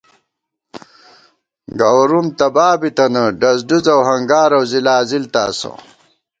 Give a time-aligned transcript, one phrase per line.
[1.79, 5.71] گوَرُوم تبا بِتَنہ، ڈزڈُز اؤ ہنگار اؤ ځلاځِل تاسہ